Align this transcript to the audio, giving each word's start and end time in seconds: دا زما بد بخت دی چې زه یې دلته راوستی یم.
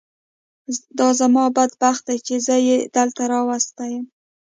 دا 0.99 1.09
زما 1.21 1.43
بد 1.57 1.71
بخت 1.81 2.01
دی 2.07 2.17
چې 2.27 2.35
زه 2.45 2.55
یې 2.67 2.77
دلته 2.95 3.21
راوستی 3.33 3.87
یم. 3.93 4.05